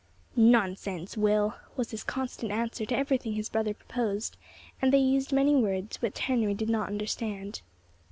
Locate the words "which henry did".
6.01-6.71